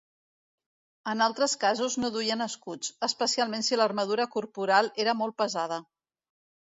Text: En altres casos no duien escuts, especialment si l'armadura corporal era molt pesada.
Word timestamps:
En 1.11 1.19
altres 1.25 1.53
casos 1.63 1.97
no 2.03 2.09
duien 2.15 2.41
escuts, 2.45 2.91
especialment 3.09 3.67
si 3.69 3.79
l'armadura 3.81 4.29
corporal 4.37 4.91
era 5.05 5.17
molt 5.21 5.39
pesada. 5.45 5.79